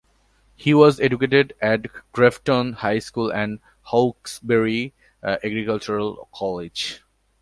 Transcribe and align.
He 0.55 0.73
was 0.73 0.99
educated 0.99 1.53
at 1.61 1.85
Grafton 2.11 2.73
High 2.73 2.97
School 2.97 3.31
and 3.31 3.59
Hawkesbury 3.91 4.93
Agricultural 5.21 6.27
College. 6.33 7.03